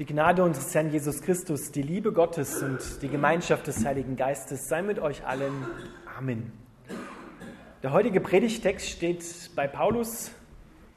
[0.00, 4.66] Die Gnade unseres Herrn Jesus Christus, die Liebe Gottes und die Gemeinschaft des Heiligen Geistes
[4.66, 5.52] sei mit euch allen.
[6.16, 6.52] Amen.
[7.82, 9.22] Der heutige Predigtext steht
[9.54, 10.32] bei Paulus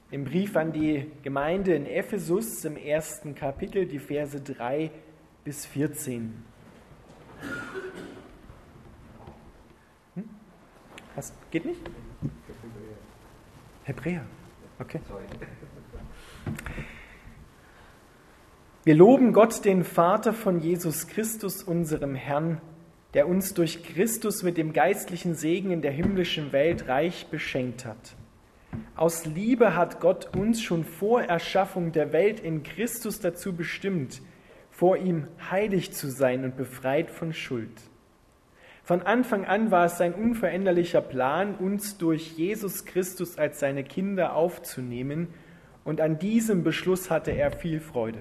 [0.10, 4.90] im Brief an die Gemeinde in Ephesus im ersten Kapitel, die Verse 3
[5.44, 6.42] bis 14.
[10.16, 10.30] Hm?
[11.16, 11.82] Was, geht nicht?
[13.84, 14.26] Hebräer.
[14.80, 15.02] Okay.
[18.86, 22.60] Wir loben Gott, den Vater von Jesus Christus, unserem Herrn,
[23.14, 28.18] der uns durch Christus mit dem geistlichen Segen in der himmlischen Welt reich beschenkt hat.
[28.98, 34.22] Aus Liebe hat Gott uns schon vor Erschaffung der Welt in Christus dazu bestimmt,
[34.70, 37.72] vor ihm heilig zu sein und befreit von Schuld.
[38.84, 44.36] Von Anfang an war es sein unveränderlicher Plan, uns durch Jesus Christus als seine Kinder
[44.36, 45.30] aufzunehmen,
[45.86, 48.20] und an diesem Beschluss hatte er viel Freude.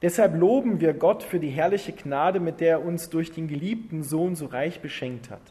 [0.00, 4.04] Deshalb loben wir Gott für die herrliche Gnade, mit der er uns durch den geliebten
[4.04, 5.42] Sohn so reich beschenkt hat.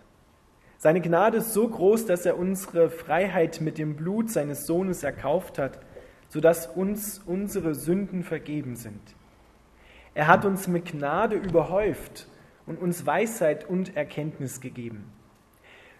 [0.78, 5.58] Seine Gnade ist so groß, dass er unsere Freiheit mit dem Blut seines Sohnes erkauft
[5.58, 5.80] hat,
[6.30, 9.02] sodass uns unsere Sünden vergeben sind.
[10.14, 12.28] Er hat uns mit Gnade überhäuft
[12.66, 15.11] und uns Weisheit und Erkenntnis gegeben.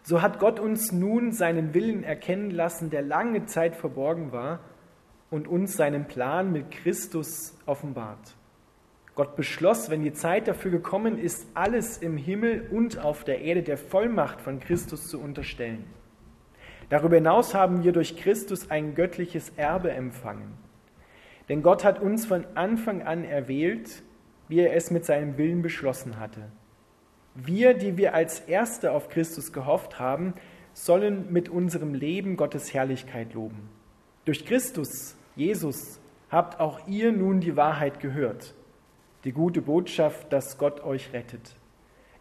[0.04, 4.60] So hat Gott uns nun seinen Willen erkennen lassen, der lange Zeit verborgen war,
[5.30, 8.36] und uns seinen Plan mit Christus offenbart.
[9.16, 13.64] Gott beschloss, wenn die Zeit dafür gekommen ist, alles im Himmel und auf der Erde
[13.64, 15.86] der Vollmacht von Christus zu unterstellen.
[16.90, 20.54] Darüber hinaus haben wir durch Christus ein göttliches Erbe empfangen.
[21.50, 24.04] Denn Gott hat uns von Anfang an erwählt,
[24.48, 26.44] wie er es mit seinem Willen beschlossen hatte.
[27.34, 30.34] Wir, die wir als Erste auf Christus gehofft haben,
[30.74, 33.70] sollen mit unserem Leben Gottes Herrlichkeit loben.
[34.26, 36.00] Durch Christus, Jesus,
[36.30, 38.54] habt auch ihr nun die Wahrheit gehört
[39.28, 41.56] die gute Botschaft, dass Gott euch rettet.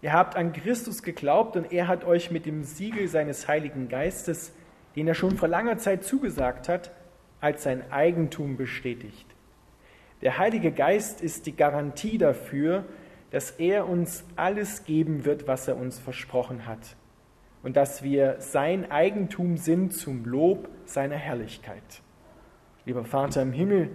[0.02, 4.52] Ihr habt an Christus geglaubt und er hat euch mit dem Siegel seines Heiligen Geistes,
[4.96, 6.90] den er schon vor langer Zeit zugesagt hat,
[7.40, 9.24] als sein Eigentum bestätigt.
[10.20, 12.84] Der Heilige Geist ist die Garantie dafür,
[13.30, 16.96] dass er uns alles geben wird, was er uns versprochen hat
[17.62, 22.02] und dass wir sein Eigentum sind zum Lob seiner Herrlichkeit.
[22.86, 23.90] Lieber Vater im Himmel,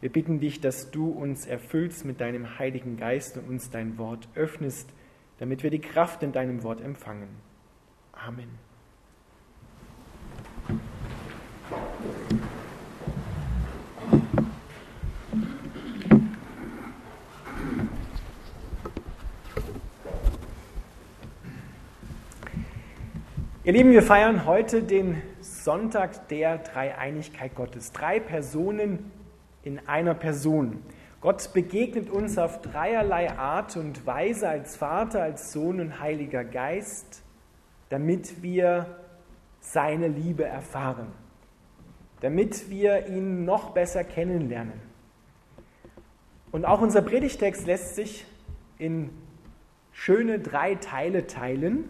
[0.00, 4.28] wir bitten dich, dass du uns erfüllst mit deinem Heiligen Geist und uns dein Wort
[4.34, 4.92] öffnest,
[5.38, 7.28] damit wir die Kraft in deinem Wort empfangen.
[8.12, 8.48] Amen.
[23.62, 27.92] Ihr Lieben, wir feiern heute den Sonntag der Dreieinigkeit Gottes.
[27.92, 29.10] Drei Personen
[29.62, 30.82] in einer Person.
[31.20, 37.22] Gott begegnet uns auf dreierlei Art und Weise als Vater, als Sohn und Heiliger Geist,
[37.90, 38.98] damit wir
[39.60, 41.08] seine Liebe erfahren,
[42.20, 44.80] damit wir ihn noch besser kennenlernen.
[46.52, 48.26] Und auch unser Predigtext lässt sich
[48.78, 49.10] in
[49.92, 51.88] schöne drei Teile teilen.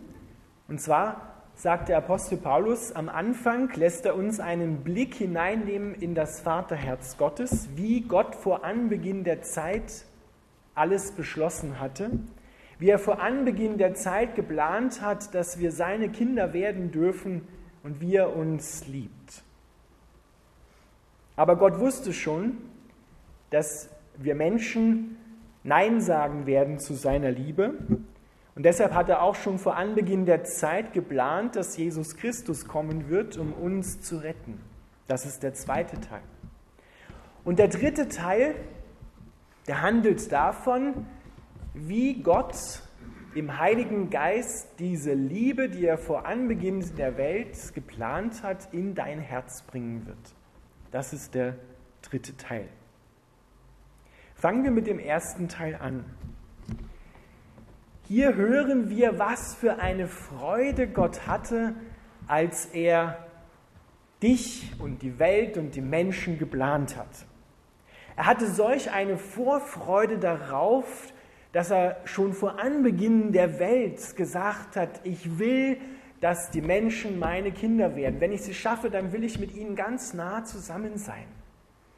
[0.69, 6.15] Und zwar sagt der Apostel Paulus, am Anfang lässt er uns einen Blick hineinnehmen in
[6.15, 10.05] das Vaterherz Gottes, wie Gott vor Anbeginn der Zeit
[10.75, 12.11] alles beschlossen hatte,
[12.79, 17.47] wie er vor Anbeginn der Zeit geplant hat, dass wir seine Kinder werden dürfen
[17.83, 19.43] und wie er uns liebt.
[21.37, 22.59] Aber Gott wusste schon,
[23.51, 25.17] dass wir Menschen
[25.63, 27.75] Nein sagen werden zu seiner Liebe
[28.55, 33.09] und deshalb hat er auch schon vor Anbeginn der Zeit geplant, dass Jesus Christus kommen
[33.09, 34.61] wird, um uns zu retten.
[35.09, 36.23] Das ist der zweite Teil.
[37.45, 38.55] Und der dritte Teil,
[39.67, 41.07] der handelt davon,
[41.75, 42.55] wie Gott
[43.35, 49.19] im Heiligen Geist diese Liebe, die er vor Anbeginn der Welt geplant hat, in dein
[49.19, 50.35] Herz bringen wird.
[50.93, 51.57] Das ist der
[52.03, 52.69] dritte Teil.
[54.37, 56.05] Fangen wir mit dem ersten Teil an.
[58.07, 61.75] Hier hören wir, was für eine Freude Gott hatte,
[62.27, 63.27] als er
[64.23, 67.09] dich und die Welt und die Menschen geplant hat.
[68.15, 71.15] Er hatte solch eine Vorfreude darauf,
[71.53, 75.79] dass er schon vor Anbeginn der Welt gesagt hat, ich will,
[76.21, 78.21] dass die Menschen meine Kinder werden.
[78.21, 81.25] Wenn ich sie schaffe, dann will ich mit ihnen ganz nah zusammen sein.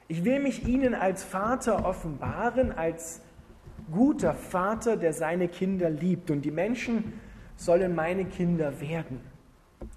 [0.06, 3.22] Ich will mich ihnen als Vater offenbaren, als
[3.90, 6.30] guter Vater, der seine Kinder liebt.
[6.30, 7.12] Und die Menschen
[7.56, 9.20] sollen meine Kinder werden.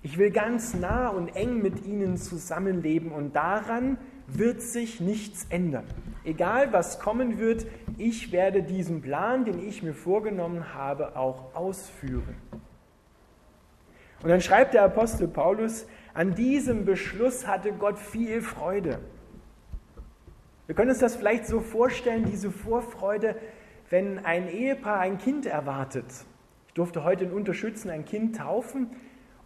[0.02, 3.98] Ich will ganz nah und eng mit ihnen zusammenleben und daran
[4.28, 5.86] wird sich nichts ändern.
[6.24, 7.66] egal was kommen wird,
[7.98, 12.36] ich werde diesen Plan, den ich mir vorgenommen habe, auch ausführen.
[14.22, 19.00] Und dann schreibt der Apostel Paulus, an diesem Beschluss hatte Gott viel Freude.
[20.68, 23.36] Wir können uns das vielleicht so vorstellen, diese Vorfreude,
[23.90, 26.06] wenn ein Ehepaar ein Kind erwartet.
[26.68, 28.88] Ich durfte heute in Unterschützen ein Kind taufen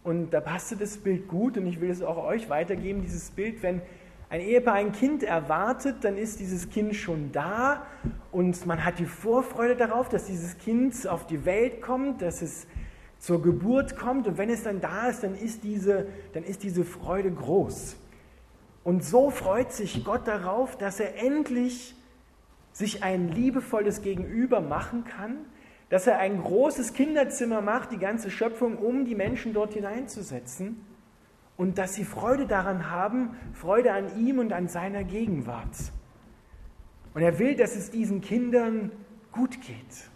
[0.02, 3.62] und da passte das Bild gut und ich will es auch euch weitergeben, dieses Bild,
[3.62, 3.80] wenn
[4.28, 7.86] ein Ehepaar ein Kind erwartet, dann ist dieses Kind schon da
[8.32, 12.66] und man hat die Vorfreude darauf, dass dieses Kind auf die Welt kommt, dass es
[13.18, 16.84] zur Geburt kommt und wenn es dann da ist, dann ist diese, dann ist diese
[16.84, 17.96] Freude groß.
[18.82, 21.94] Und so freut sich Gott darauf, dass er endlich
[22.74, 25.36] sich ein liebevolles Gegenüber machen kann,
[25.90, 30.84] dass er ein großes Kinderzimmer macht, die ganze Schöpfung, um die Menschen dort hineinzusetzen
[31.56, 35.76] und dass sie Freude daran haben, Freude an ihm und an seiner Gegenwart.
[37.14, 38.90] Und er will, dass es diesen Kindern
[39.30, 40.10] gut geht.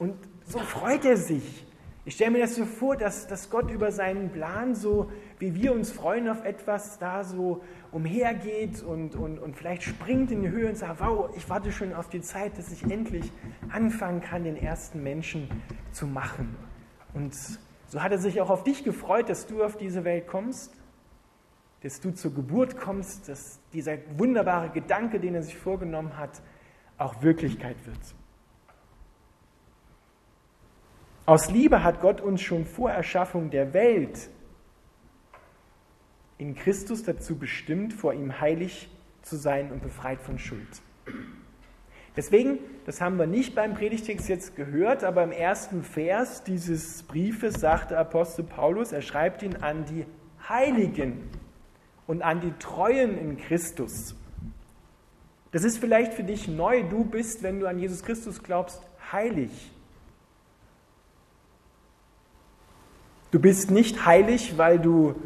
[0.00, 1.64] Und so freut er sich,
[2.06, 5.72] ich stelle mir das so vor, dass, dass Gott über seinen Plan so, wie wir
[5.72, 7.62] uns freuen auf etwas, da so
[7.92, 11.94] umhergeht und, und, und vielleicht springt in die Höhe und sagt, wow, ich warte schon
[11.94, 13.32] auf die Zeit, dass ich endlich
[13.70, 15.48] anfangen kann, den ersten Menschen
[15.92, 16.54] zu machen.
[17.14, 17.34] Und
[17.86, 20.74] so hat er sich auch auf dich gefreut, dass du auf diese Welt kommst,
[21.82, 26.42] dass du zur Geburt kommst, dass dieser wunderbare Gedanke, den er sich vorgenommen hat,
[26.98, 27.98] auch Wirklichkeit wird.
[31.26, 34.28] Aus Liebe hat Gott uns schon vor Erschaffung der Welt
[36.36, 38.90] in Christus dazu bestimmt, vor ihm heilig
[39.22, 40.68] zu sein und befreit von Schuld.
[42.16, 47.54] Deswegen, das haben wir nicht beim Predigtext jetzt gehört, aber im ersten Vers dieses Briefes
[47.54, 50.04] sagt der Apostel Paulus, er schreibt ihn an die
[50.48, 51.30] Heiligen
[52.06, 54.14] und an die Treuen in Christus.
[55.52, 59.72] Das ist vielleicht für dich neu, du bist, wenn du an Jesus Christus glaubst, heilig.
[63.34, 65.16] Du bist nicht heilig, weil du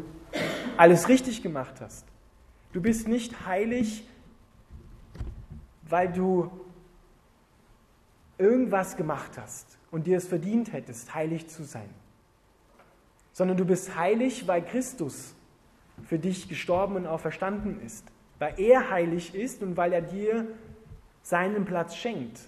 [0.77, 2.07] alles richtig gemacht hast.
[2.73, 4.03] Du bist nicht heilig,
[5.87, 6.49] weil du
[8.39, 11.87] irgendwas gemacht hast und dir es verdient hättest, heilig zu sein.
[13.31, 15.35] Sondern du bist heilig, weil Christus
[16.07, 18.07] für dich gestorben und auferstanden ist.
[18.39, 20.47] Weil er heilig ist und weil er dir
[21.21, 22.39] seinen Platz schenkt.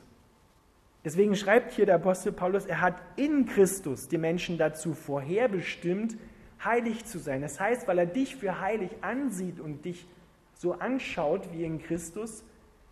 [1.03, 6.15] Deswegen schreibt hier der Apostel Paulus, er hat in Christus die Menschen dazu vorherbestimmt,
[6.63, 7.41] heilig zu sein.
[7.41, 10.05] Das heißt, weil er dich für heilig ansieht und dich
[10.53, 12.43] so anschaut wie in Christus,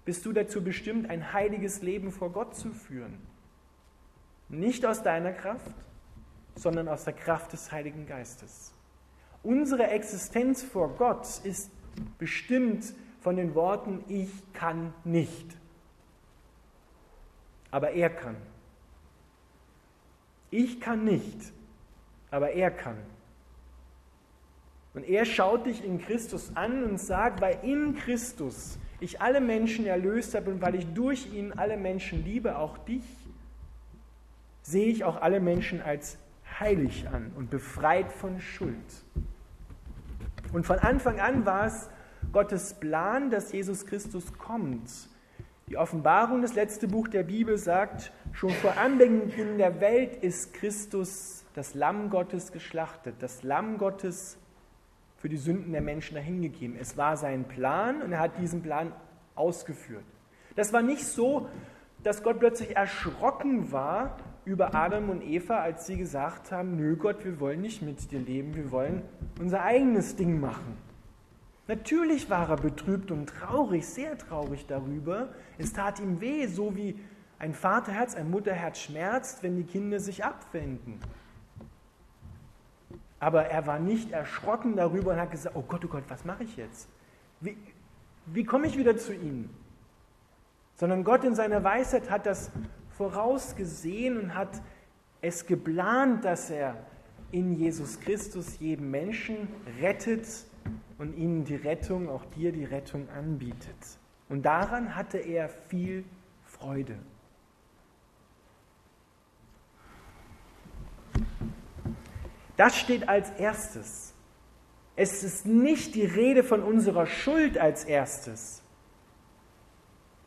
[0.06, 3.20] bist du dazu bestimmt, ein heiliges Leben vor Gott zu führen.
[4.48, 5.76] Nicht aus deiner Kraft,
[6.56, 8.74] sondern aus der Kraft des Heiligen Geistes.
[9.44, 11.70] Unsere Existenz vor Gott ist
[12.18, 15.59] bestimmt von den Worten, ich kann nicht
[17.72, 18.36] aber er kann.
[20.52, 21.54] Ich kann nicht,
[22.32, 22.98] aber er kann.
[24.94, 29.86] Und er schaut dich in Christus an und sagt, weil in Christus ich alle Menschen
[29.86, 33.04] erlöst habe und weil ich durch ihn alle Menschen liebe, auch dich,
[34.64, 36.18] sehe ich auch alle Menschen als
[36.60, 38.76] heilig an und befreit von Schuld.
[40.52, 41.90] Und von Anfang an war es
[42.34, 44.90] Gottes Plan, dass Jesus Christus kommt
[45.70, 51.46] die Offenbarung, das letzte Buch der Bibel, sagt, schon vor Anbeginn der Welt ist Christus,
[51.54, 54.40] das Lamm Gottes, geschlachtet, das Lamm Gottes
[55.18, 56.76] für die Sünden der Menschen dahingegeben.
[56.80, 58.94] Es war sein Plan und er hat diesen Plan
[59.36, 60.04] ausgeführt.
[60.56, 61.48] Das war nicht so,
[62.02, 67.24] dass Gott plötzlich erschrocken war über Adam und Eva, als sie gesagt haben, nö Gott,
[67.26, 69.04] wir wollen nicht mit dir leben, wir wollen
[69.40, 70.78] unser eigenes Ding machen.
[71.70, 75.30] Natürlich war er betrübt und traurig, sehr traurig darüber.
[75.60, 77.00] Es tat ihm weh, so wie
[77.38, 81.00] ein Vaterherz, ein Mutterherz schmerzt, wenn die Kinder sich abwenden.
[83.20, 86.44] Aber er war nicht erschrocken darüber und hat gesagt, oh Gott, oh Gott, was mache
[86.44, 86.90] ich jetzt?
[87.40, 87.56] Wie,
[88.26, 89.56] wie komme ich wieder zu ihnen?
[90.74, 92.50] Sondern Gott in seiner Weisheit hat das
[92.98, 94.60] vorausgesehen und hat
[95.22, 96.78] es geplant, dass er
[97.32, 99.50] in Jesus Christus jeden Menschen
[99.80, 100.49] rettet
[101.00, 103.98] und ihnen die Rettung, auch dir die Rettung anbietet.
[104.28, 106.04] Und daran hatte er viel
[106.46, 107.00] Freude.
[112.58, 114.14] Das steht als erstes.
[114.98, 118.62] Es ist nicht die Rede von unserer Schuld als erstes.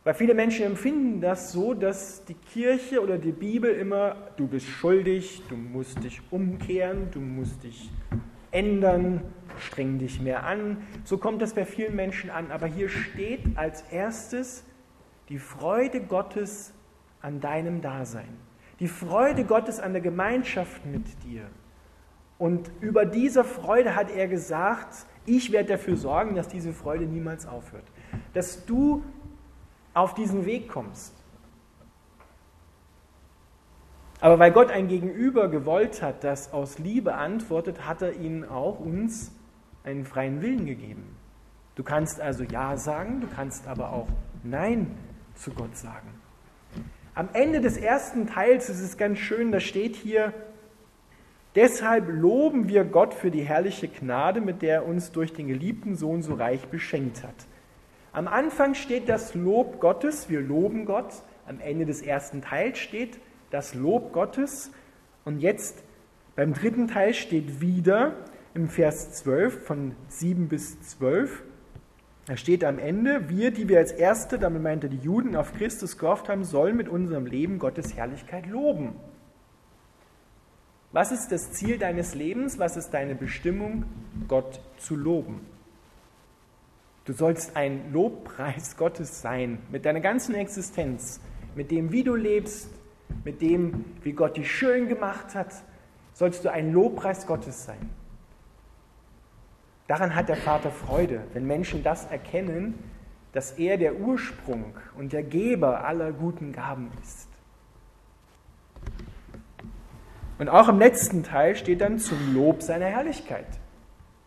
[0.04, 4.66] Weil viele Menschen empfinden das so, dass die Kirche oder die Bibel immer, du bist
[4.66, 7.90] schuldig, du musst dich umkehren, du musst dich
[8.52, 9.22] ändern,
[9.58, 10.86] streng dich mehr an.
[11.04, 12.50] So kommt das bei vielen Menschen an.
[12.50, 14.64] Aber hier steht als erstes
[15.28, 16.72] die Freude Gottes
[17.20, 18.36] an deinem Dasein.
[18.80, 21.46] Die Freude Gottes an der Gemeinschaft mit dir.
[22.38, 27.46] Und über diese Freude hat er gesagt, ich werde dafür sorgen, dass diese Freude niemals
[27.46, 27.84] aufhört.
[28.34, 29.04] Dass du
[29.94, 31.14] auf diesen Weg kommst.
[34.22, 38.78] Aber weil Gott ein Gegenüber gewollt hat, das aus Liebe antwortet, hat er ihnen auch
[38.78, 39.32] uns
[39.82, 41.16] einen freien Willen gegeben.
[41.74, 44.06] Du kannst also Ja sagen, du kannst aber auch
[44.44, 44.96] Nein
[45.34, 46.06] zu Gott sagen.
[47.16, 50.32] Am Ende des ersten Teils ist es ganz schön, da steht hier,
[51.56, 55.96] deshalb loben wir Gott für die herrliche Gnade, mit der er uns durch den geliebten
[55.96, 57.34] Sohn so reich beschenkt hat.
[58.12, 61.12] Am Anfang steht das Lob Gottes, wir loben Gott.
[61.48, 63.18] Am Ende des ersten Teils steht,
[63.52, 64.72] das Lob Gottes.
[65.24, 65.82] Und jetzt
[66.34, 68.16] beim dritten Teil steht wieder
[68.54, 71.42] im Vers 12 von 7 bis 12.
[72.26, 75.98] Da steht am Ende, wir, die wir als Erste, damit meinte die Juden, auf Christus
[75.98, 78.94] gehofft haben, sollen mit unserem Leben Gottes Herrlichkeit loben.
[80.92, 82.58] Was ist das Ziel deines Lebens?
[82.58, 83.84] Was ist deine Bestimmung?
[84.28, 85.40] Gott zu loben.
[87.04, 91.20] Du sollst ein Lobpreis Gottes sein, mit deiner ganzen Existenz,
[91.56, 92.70] mit dem, wie du lebst,
[93.24, 95.52] mit dem, wie Gott dich schön gemacht hat,
[96.12, 97.90] sollst du ein Lobpreis Gottes sein.
[99.88, 102.78] Daran hat der Vater Freude, wenn Menschen das erkennen,
[103.32, 107.28] dass er der Ursprung und der Geber aller guten Gaben ist.
[110.38, 113.46] Und auch im letzten Teil steht dann zum Lob seiner Herrlichkeit.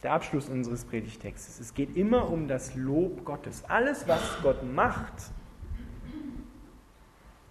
[0.04, 1.60] Der Abschluss unseres Predigtextes.
[1.60, 3.64] Es geht immer um das Lob Gottes.
[3.68, 5.14] Alles, was Gott macht,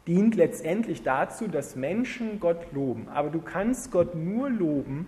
[0.06, 3.08] dient letztendlich dazu, dass Menschen Gott loben.
[3.08, 5.06] Aber du kannst Gott nur loben,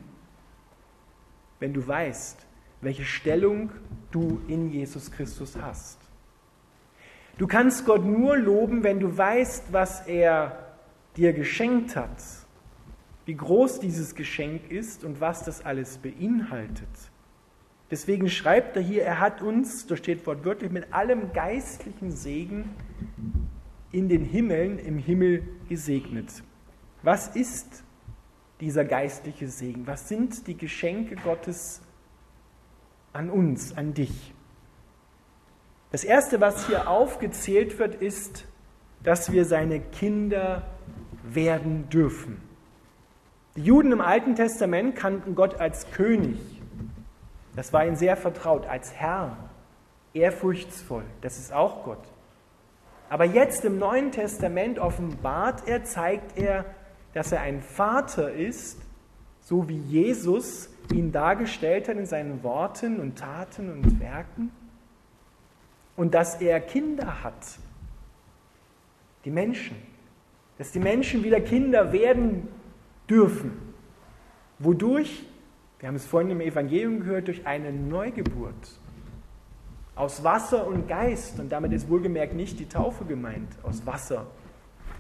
[1.58, 2.46] wenn du weißt,
[2.80, 3.70] welche Stellung
[4.10, 5.98] du in Jesus Christus hast.
[7.38, 10.74] Du kannst Gott nur loben, wenn du weißt, was er
[11.16, 12.22] dir geschenkt hat,
[13.26, 16.88] wie groß dieses Geschenk ist und was das alles beinhaltet.
[17.90, 22.70] Deswegen schreibt er hier, er hat uns, da steht wortwörtlich, mit allem geistlichen Segen
[23.92, 26.42] in den Himmeln, im Himmel gesegnet.
[27.02, 27.84] Was ist
[28.60, 29.86] dieser geistliche Segen?
[29.86, 31.82] Was sind die Geschenke Gottes
[33.12, 34.34] an uns, an dich?
[35.92, 38.46] Das Erste, was hier aufgezählt wird, ist,
[39.02, 40.66] dass wir seine Kinder
[41.22, 42.40] werden dürfen.
[43.56, 46.38] Die Juden im Alten Testament kannten Gott als König.
[47.54, 49.36] Das war ihnen sehr vertraut, als Herr,
[50.12, 51.04] ehrfurchtsvoll.
[51.22, 52.02] Das ist auch Gott.
[53.08, 56.64] Aber jetzt im Neuen Testament offenbart er, zeigt er,
[57.14, 58.80] dass er ein Vater ist,
[59.40, 64.50] so wie Jesus ihn dargestellt hat in seinen Worten und Taten und Werken.
[65.96, 67.58] Und dass er Kinder hat,
[69.24, 69.76] die Menschen.
[70.58, 72.48] Dass die Menschen wieder Kinder werden
[73.08, 73.52] dürfen.
[74.58, 75.24] Wodurch?
[75.78, 78.80] Wir haben es vorhin im Evangelium gehört, durch eine Neugeburt
[79.96, 81.40] aus Wasser und Geist.
[81.40, 84.26] Und damit ist wohlgemerkt nicht die Taufe gemeint, aus Wasser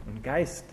[0.06, 0.64] und Geist,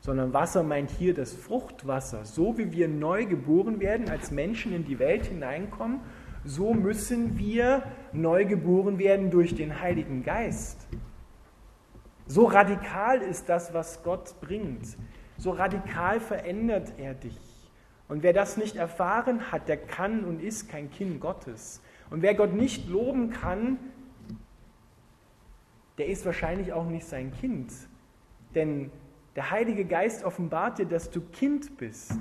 [0.00, 2.24] sondern Wasser meint hier das Fruchtwasser.
[2.24, 6.00] So wie wir neu geboren werden, als Menschen in die Welt hineinkommen,
[6.44, 10.88] so müssen wir neu geboren werden durch den Heiligen Geist.
[12.26, 14.96] So radikal ist das, was Gott bringt.
[15.38, 17.38] So radikal verändert er dich.
[18.08, 21.80] Und wer das nicht erfahren hat, der kann und ist kein Kind Gottes.
[22.12, 23.78] Und wer Gott nicht loben kann,
[25.96, 27.72] der ist wahrscheinlich auch nicht sein Kind.
[28.54, 28.92] Denn
[29.34, 32.12] der Heilige Geist offenbart dir, dass du Kind bist.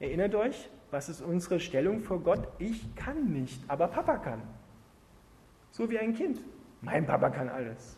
[0.00, 2.46] Erinnert euch, was ist unsere Stellung vor Gott?
[2.58, 4.42] Ich kann nicht, aber Papa kann.
[5.70, 6.38] So wie ein Kind.
[6.82, 7.96] Mein Papa kann alles.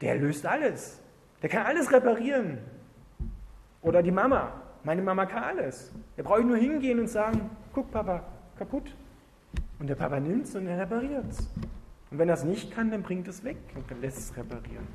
[0.00, 1.00] Der löst alles.
[1.40, 2.58] Der kann alles reparieren.
[3.80, 4.60] Oder die Mama.
[4.82, 5.92] Meine Mama kann alles.
[6.16, 8.24] Da brauche ich nur hingehen und sagen, guck Papa,
[8.58, 8.92] kaputt.
[9.80, 11.38] Und der Papa nimmt es und er repariert es.
[12.10, 14.86] Und wenn er es nicht kann, dann bringt es weg und dann lässt es reparieren.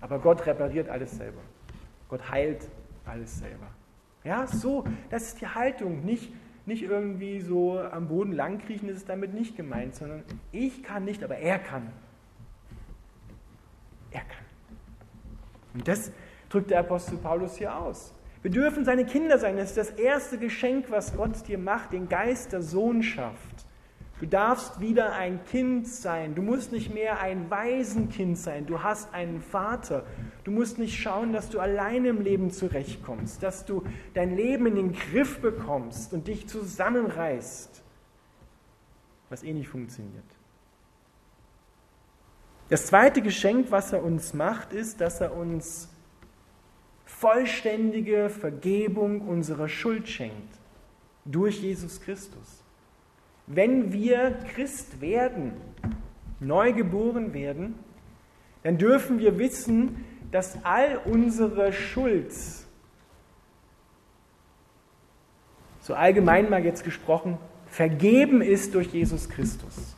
[0.00, 1.40] Aber Gott repariert alles selber.
[2.08, 2.68] Gott heilt
[3.04, 3.66] alles selber.
[4.24, 6.04] Ja, so, das ist die Haltung.
[6.04, 6.32] Nicht,
[6.64, 11.22] nicht irgendwie so am Boden langkriechen, ist es damit nicht gemeint, sondern ich kann nicht,
[11.22, 11.90] aber er kann.
[14.12, 14.44] Er kann.
[15.74, 16.10] Und das
[16.48, 18.14] drückt der Apostel Paulus hier aus.
[18.40, 19.56] Wir dürfen seine Kinder sein.
[19.56, 23.63] Das ist das erste Geschenk, was Gott dir macht, den Geist der Sohnschaft
[24.24, 26.34] Du darfst wieder ein Kind sein.
[26.34, 28.64] Du musst nicht mehr ein Waisenkind sein.
[28.64, 30.06] Du hast einen Vater.
[30.44, 34.76] Du musst nicht schauen, dass du alleine im Leben zurechtkommst, dass du dein Leben in
[34.76, 37.82] den Griff bekommst und dich zusammenreißt,
[39.28, 40.24] was eh nicht funktioniert.
[42.70, 45.90] Das zweite Geschenk, was er uns macht, ist, dass er uns
[47.04, 50.58] vollständige Vergebung unserer Schuld schenkt
[51.26, 52.63] durch Jesus Christus.
[53.46, 55.52] Wenn wir Christ werden,
[56.40, 57.74] neu geboren werden,
[58.62, 62.32] dann dürfen wir wissen, dass all unsere Schuld,
[65.80, 69.94] so allgemein mal jetzt gesprochen, vergeben ist durch Jesus Christus.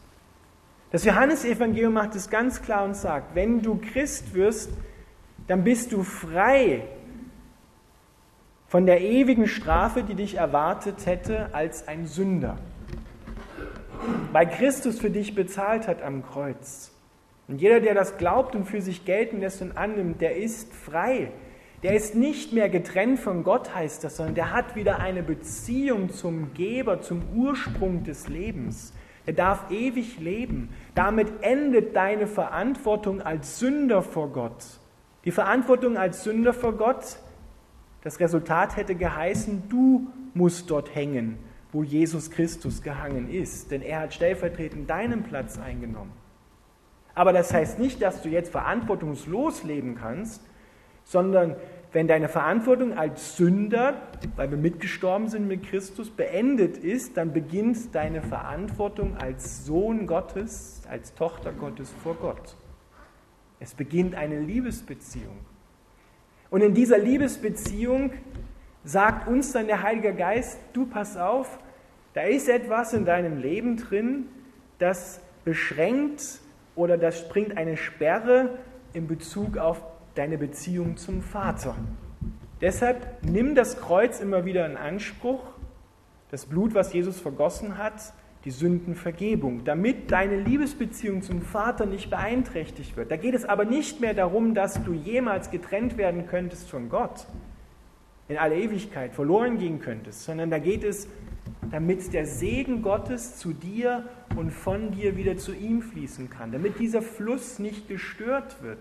[0.90, 4.70] Das Johannesevangelium macht es ganz klar und sagt, wenn du Christ wirst,
[5.46, 6.82] dann bist du frei
[8.66, 12.58] von der ewigen Strafe, die dich erwartet hätte als ein Sünder
[14.32, 16.92] weil Christus für dich bezahlt hat am Kreuz.
[17.48, 21.30] Und jeder, der das glaubt und für sich gelten lässt und annimmt, der ist frei.
[21.82, 26.10] Der ist nicht mehr getrennt von Gott, heißt das, sondern der hat wieder eine Beziehung
[26.10, 28.92] zum Geber, zum Ursprung des Lebens.
[29.26, 30.70] Er darf ewig leben.
[30.94, 34.64] Damit endet deine Verantwortung als Sünder vor Gott.
[35.24, 37.18] Die Verantwortung als Sünder vor Gott,
[38.02, 41.38] das Resultat hätte geheißen, du musst dort hängen
[41.72, 46.12] wo Jesus Christus gehangen ist, denn er hat stellvertretend deinen Platz eingenommen.
[47.14, 50.42] Aber das heißt nicht, dass du jetzt verantwortungslos leben kannst,
[51.04, 51.56] sondern
[51.92, 54.02] wenn deine Verantwortung als Sünder,
[54.36, 60.82] weil wir mitgestorben sind mit Christus, beendet ist, dann beginnt deine Verantwortung als Sohn Gottes,
[60.90, 62.56] als Tochter Gottes vor Gott.
[63.60, 65.38] Es beginnt eine Liebesbeziehung.
[66.50, 68.12] Und in dieser Liebesbeziehung
[68.86, 71.58] sagt uns dann der Heilige Geist, du pass auf,
[72.14, 74.26] da ist etwas in deinem Leben drin,
[74.78, 76.40] das beschränkt
[76.76, 78.58] oder das bringt eine Sperre
[78.92, 79.82] in Bezug auf
[80.14, 81.74] deine Beziehung zum Vater.
[82.60, 85.42] Deshalb nimm das Kreuz immer wieder in Anspruch,
[86.30, 88.14] das Blut, was Jesus vergossen hat,
[88.44, 93.10] die Sündenvergebung, damit deine Liebesbeziehung zum Vater nicht beeinträchtigt wird.
[93.10, 97.26] Da geht es aber nicht mehr darum, dass du jemals getrennt werden könntest von Gott,
[98.28, 101.08] in alle Ewigkeit verloren gehen könntest, sondern da geht es
[101.70, 104.04] damit der Segen Gottes zu dir
[104.36, 108.78] und von dir wieder zu ihm fließen kann, damit dieser Fluss nicht gestört wird.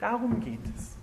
[0.00, 0.96] Darum geht es.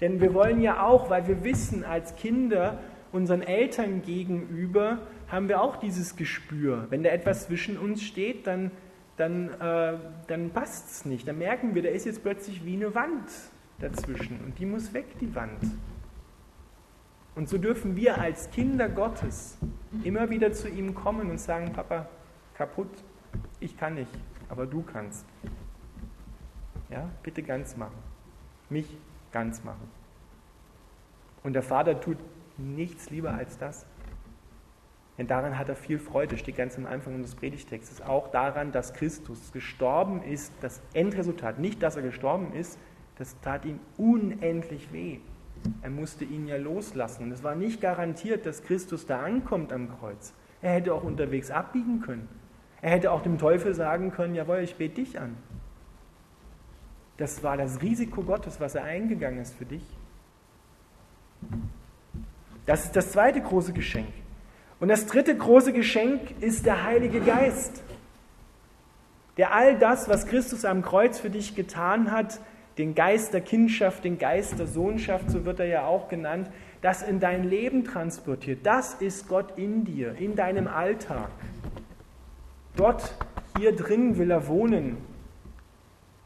[0.00, 2.78] Denn wir wollen ja auch, weil wir wissen, als Kinder
[3.10, 6.86] unseren Eltern gegenüber haben wir auch dieses Gespür.
[6.90, 8.70] Wenn da etwas zwischen uns steht, dann,
[9.16, 11.26] dann, äh, dann passt es nicht.
[11.26, 13.28] Dann merken wir, da ist jetzt plötzlich wie eine Wand
[13.80, 15.62] dazwischen und die muss weg, die Wand.
[17.38, 19.58] Und so dürfen wir als Kinder Gottes
[20.02, 22.08] immer wieder zu ihm kommen und sagen, Papa,
[22.54, 22.88] kaputt,
[23.60, 24.10] ich kann nicht,
[24.48, 25.24] aber du kannst.
[26.90, 27.94] Ja, bitte ganz machen.
[28.68, 28.88] Mich
[29.30, 29.88] ganz machen.
[31.44, 32.16] Und der Vater tut
[32.56, 33.86] nichts lieber als das.
[35.16, 38.02] Denn daran hat er viel Freude, steht ganz am Anfang unseres Predigtextes.
[38.02, 42.80] Auch daran, dass Christus gestorben ist, das Endresultat, nicht, dass er gestorben ist,
[43.16, 45.20] das tat ihm unendlich weh.
[45.82, 47.24] Er musste ihn ja loslassen.
[47.24, 50.32] Und es war nicht garantiert, dass Christus da ankommt am Kreuz.
[50.62, 52.28] Er hätte auch unterwegs abbiegen können.
[52.80, 55.36] Er hätte auch dem Teufel sagen können, jawohl, ich bete dich an.
[57.16, 59.82] Das war das Risiko Gottes, was er eingegangen ist für dich.
[62.66, 64.08] Das ist das zweite große Geschenk.
[64.80, 67.82] Und das dritte große Geschenk ist der Heilige Geist,
[69.36, 72.40] der all das, was Christus am Kreuz für dich getan hat,
[72.78, 76.48] den Geist der Kindschaft, den Geist der Sohnschaft, so wird er ja auch genannt,
[76.80, 78.60] das in dein Leben transportiert.
[78.62, 81.28] Das ist Gott in dir, in deinem Alltag.
[82.76, 83.16] Dort,
[83.58, 84.96] hier drin will er wohnen.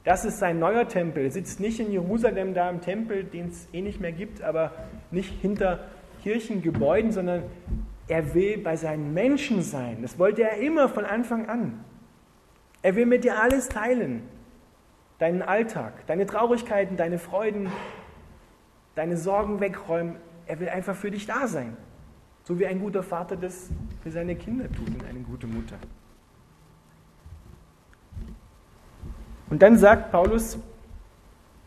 [0.04, 1.24] Das ist sein neuer Tempel.
[1.24, 4.72] Er sitzt nicht in Jerusalem da im Tempel, den es eh nicht mehr gibt, aber
[5.10, 5.80] nicht hinter
[6.22, 7.44] Kirchengebäuden, sondern
[8.08, 10.02] er will bei seinen Menschen sein.
[10.02, 11.82] Das wollte er immer von Anfang an.
[12.82, 14.22] Er will mit dir alles teilen
[15.22, 17.70] deinen Alltag, deine Traurigkeiten, deine Freuden,
[18.96, 20.16] deine Sorgen wegräumen.
[20.46, 21.76] Er will einfach für dich da sein.
[22.42, 23.70] So wie ein guter Vater das
[24.02, 25.76] für seine Kinder tut und eine gute Mutter.
[29.48, 30.58] Und dann sagt Paulus,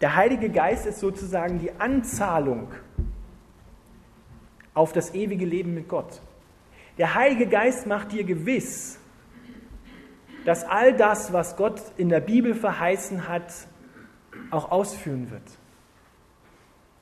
[0.02, 2.68] der Heilige Geist ist sozusagen die Anzahlung
[4.74, 6.22] auf das ewige Leben mit Gott.
[6.98, 9.00] Der Heilige Geist macht dir gewiss,
[10.46, 13.52] dass all das, was Gott in der Bibel verheißen hat,
[14.52, 15.44] auch ausführen wird.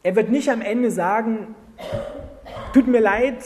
[0.02, 1.56] Er wird nicht am Ende sagen,
[2.74, 3.44] tut mir leid,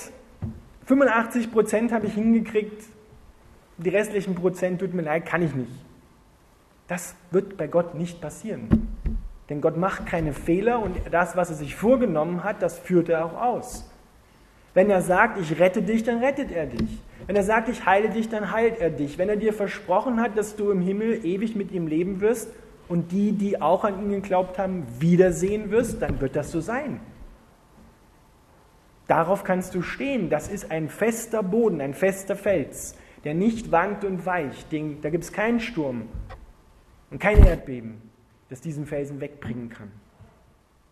[0.85, 2.83] 85 Prozent habe ich hingekriegt,
[3.77, 5.71] die restlichen Prozent, tut mir leid, kann ich nicht.
[6.87, 8.87] Das wird bei Gott nicht passieren.
[9.49, 13.25] Denn Gott macht keine Fehler und das, was er sich vorgenommen hat, das führt er
[13.25, 13.89] auch aus.
[14.73, 17.01] Wenn er sagt, ich rette dich, dann rettet er dich.
[17.25, 19.17] Wenn er sagt, ich heile dich, dann heilt er dich.
[19.17, 22.49] Wenn er dir versprochen hat, dass du im Himmel ewig mit ihm leben wirst
[22.87, 26.99] und die, die auch an ihn geglaubt haben, wiedersehen wirst, dann wird das so sein.
[29.07, 30.29] Darauf kannst du stehen.
[30.29, 34.67] Das ist ein fester Boden, ein fester Fels, der nicht wankt und weicht.
[35.01, 36.03] Da gibt es keinen Sturm
[37.09, 38.01] und kein Erdbeben,
[38.49, 39.91] das diesen Felsen wegbringen kann.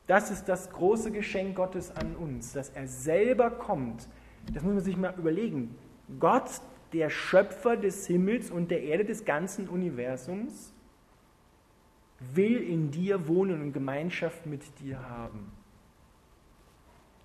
[0.07, 4.07] Das ist das große Geschenk Gottes an uns, dass er selber kommt.
[4.53, 5.75] Das muss man sich mal überlegen.
[6.19, 6.49] Gott,
[6.93, 10.73] der Schöpfer des Himmels und der Erde, des ganzen Universums,
[12.33, 15.51] will in dir wohnen und Gemeinschaft mit dir haben.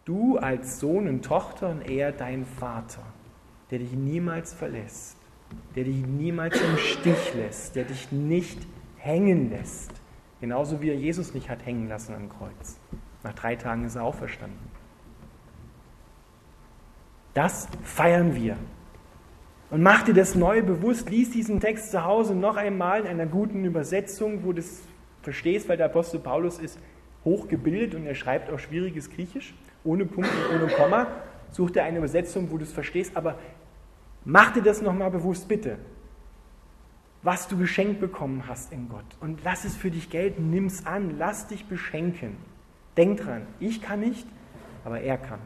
[0.04, 3.04] Du als Sohn und Tochter und er dein Vater,
[3.70, 5.16] der dich niemals verlässt,
[5.76, 8.58] der dich niemals im Stich lässt, der dich nicht
[8.96, 9.92] hängen lässt.
[10.40, 12.80] Genauso wie er Jesus nicht hat hängen lassen am Kreuz.
[13.22, 14.79] Nach drei Tagen ist er auferstanden.
[17.34, 18.56] Das feiern wir.
[19.70, 21.10] Und mach dir das neu bewusst.
[21.10, 24.80] Lies diesen Text zu Hause noch einmal in einer guten Übersetzung, wo du das
[25.22, 26.78] verstehst, weil der Apostel Paulus ist
[27.24, 31.06] hochgebildet und er schreibt auch schwieriges Griechisch, ohne Punkt und ohne Komma.
[31.50, 33.38] Such dir eine Übersetzung, wo du es verstehst, aber
[34.24, 35.78] mach dir das nochmal bewusst, bitte
[37.22, 39.04] was du geschenkt bekommen hast in Gott.
[39.20, 42.36] Und lass es für dich gelten, nimm es an, lass dich beschenken.
[42.96, 44.26] Denk dran, ich kann nicht,
[44.84, 45.40] aber er kann.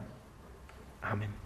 [1.01, 1.44] Amen.